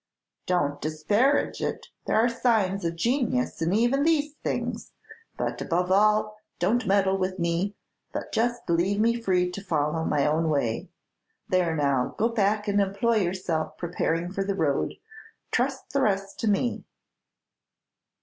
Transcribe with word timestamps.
"Don't 0.47 0.81
disparage 0.81 1.61
it; 1.61 1.89
there 2.07 2.15
are 2.15 2.27
signs 2.27 2.83
of 2.83 2.95
genius 2.95 3.61
even 3.61 3.99
in 3.99 4.03
these 4.03 4.33
things; 4.43 4.93
but, 5.37 5.61
above 5.61 5.91
all, 5.91 6.37
don't 6.57 6.87
meddle 6.87 7.19
with 7.19 7.37
me, 7.37 7.75
but 8.11 8.31
just 8.31 8.67
leave 8.67 8.99
me 8.99 9.13
free 9.21 9.51
to 9.51 9.63
follow 9.63 10.03
my 10.03 10.25
own 10.25 10.49
way. 10.49 10.89
There 11.49 11.75
now, 11.75 12.15
go 12.17 12.29
back 12.29 12.67
and 12.67 12.81
employ 12.81 13.17
yourself 13.17 13.77
preparing 13.77 14.31
for 14.31 14.43
the 14.43 14.55
road; 14.55 14.95
trust 15.51 15.91
the 15.93 16.01
rest 16.01 16.39
to 16.39 16.47
me." 16.47 16.83